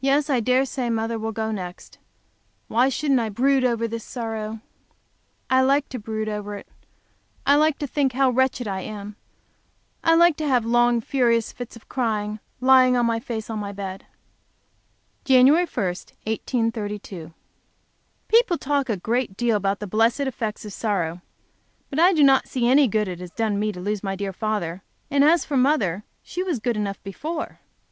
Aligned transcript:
Yes, 0.00 0.28
I 0.28 0.40
dare 0.40 0.64
say 0.64 0.90
mother 0.90 1.16
will 1.16 1.30
go 1.30 1.52
next. 1.52 1.98
Why 2.66 2.88
shouldn't 2.88 3.20
I 3.20 3.28
brood 3.28 3.62
over 3.64 3.86
this 3.86 4.02
sorrow? 4.02 4.58
I 5.48 5.62
like 5.62 5.88
to 5.90 5.98
brood 6.00 6.28
over 6.28 6.56
it; 6.56 6.66
I 7.46 7.54
like 7.54 7.78
to 7.78 7.86
think 7.86 8.14
how 8.14 8.30
wretched 8.30 8.66
I 8.66 8.80
am; 8.80 9.14
I 10.02 10.16
like 10.16 10.36
to 10.38 10.48
have 10.48 10.64
long, 10.64 11.00
furious 11.00 11.52
fits 11.52 11.76
of 11.76 11.88
crying, 11.88 12.40
lying 12.60 12.96
on 12.96 13.06
my 13.06 13.20
face 13.20 13.48
on 13.48 13.60
the 13.60 13.72
bed. 13.72 14.06
Jan. 15.24 15.48
I, 15.54 15.66
1832. 15.70 17.32
People 18.26 18.58
talk 18.58 18.88
a 18.88 18.96
great 18.96 19.36
deal 19.36 19.56
about 19.56 19.78
the 19.78 19.86
blessed 19.86 20.22
effects 20.22 20.64
of 20.64 20.72
sorrow. 20.72 21.20
But 21.90 22.00
I 22.00 22.12
do 22.12 22.24
not 22.24 22.48
see 22.48 22.66
any 22.66 22.88
good 22.88 23.06
it 23.06 23.20
has 23.20 23.30
done 23.30 23.60
me 23.60 23.70
to 23.70 23.78
lose 23.78 24.02
my 24.02 24.16
dear 24.16 24.32
father, 24.32 24.82
and 25.12 25.22
as 25.22 25.44
to 25.44 25.56
mother 25.56 26.02
she 26.24 26.42
was 26.42 26.58
good 26.58 26.76
enough 26.76 27.00
before. 27.04 27.60